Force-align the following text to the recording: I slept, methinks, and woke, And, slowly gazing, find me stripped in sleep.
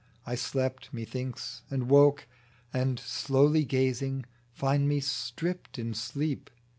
I 0.25 0.33
slept, 0.33 0.91
methinks, 0.91 1.61
and 1.69 1.87
woke, 1.87 2.27
And, 2.73 2.99
slowly 2.99 3.63
gazing, 3.65 4.25
find 4.51 4.89
me 4.89 4.99
stripped 4.99 5.77
in 5.77 5.93
sleep. 5.93 6.49